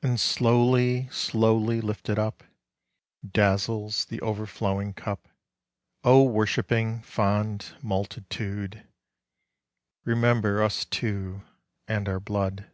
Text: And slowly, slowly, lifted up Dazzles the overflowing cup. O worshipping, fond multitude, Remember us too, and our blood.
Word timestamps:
And 0.00 0.20
slowly, 0.20 1.08
slowly, 1.10 1.80
lifted 1.80 2.20
up 2.20 2.44
Dazzles 3.28 4.04
the 4.04 4.20
overflowing 4.20 4.92
cup. 4.94 5.26
O 6.04 6.22
worshipping, 6.22 7.02
fond 7.02 7.74
multitude, 7.82 8.86
Remember 10.04 10.62
us 10.62 10.84
too, 10.84 11.42
and 11.88 12.08
our 12.08 12.20
blood. 12.20 12.70